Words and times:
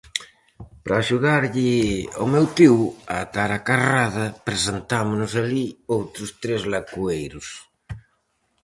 Para 0.83 0.95
axudarlle 1.03 1.71
ao 2.19 2.25
meu 2.33 2.45
tío 2.57 2.77
a 3.13 3.15
atar 3.25 3.49
a 3.57 3.63
carrada, 3.69 4.25
presentámonos 4.47 5.31
alí 5.41 5.65
outros 5.95 6.29
tres 6.41 6.61
lacoeiros. 6.71 7.47